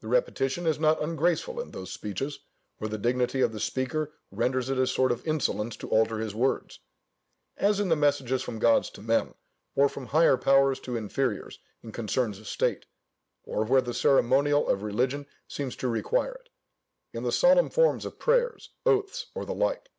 The 0.00 0.08
repetition 0.08 0.66
is 0.66 0.80
not 0.80 1.02
ungraceful 1.02 1.60
in 1.60 1.72
those 1.72 1.92
speeches, 1.92 2.38
where 2.78 2.88
the 2.88 2.96
dignity 2.96 3.42
of 3.42 3.52
the 3.52 3.60
speaker 3.60 4.14
renders 4.30 4.70
it 4.70 4.78
a 4.78 4.86
sort 4.86 5.12
of 5.12 5.26
insolence 5.26 5.76
to 5.76 5.90
alter 5.90 6.20
his 6.20 6.34
words; 6.34 6.78
as 7.58 7.78
in 7.78 7.90
the 7.90 7.94
messages 7.94 8.42
from 8.42 8.60
gods 8.60 8.88
to 8.88 9.02
men, 9.02 9.34
or 9.74 9.90
from 9.90 10.06
higher 10.06 10.38
powers 10.38 10.80
to 10.80 10.96
inferiors 10.96 11.58
in 11.82 11.92
concerns 11.92 12.38
of 12.38 12.48
state, 12.48 12.86
or 13.44 13.62
where 13.64 13.82
the 13.82 13.92
ceremonial 13.92 14.66
of 14.66 14.82
religion 14.82 15.26
seems 15.48 15.76
to 15.76 15.88
require 15.88 16.32
it, 16.32 16.48
in 17.12 17.22
the 17.22 17.30
solemn 17.30 17.68
forms 17.68 18.06
of 18.06 18.18
prayers, 18.18 18.70
oaths, 18.86 19.26
or 19.34 19.44
the 19.44 19.52
like. 19.52 19.90